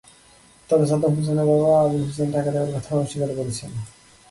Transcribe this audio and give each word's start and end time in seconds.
তবে 0.69 0.85
সাদ্দাম 0.89 1.11
হোসেনের 1.17 1.47
বাবা 1.49 1.69
আবুল 1.81 2.01
হোসেন 2.07 2.29
টাকা 2.35 2.49
দেওয়ার 2.53 2.71
কথা 2.75 2.91
অস্বীকার 2.95 3.29
করেছেন। 3.37 3.71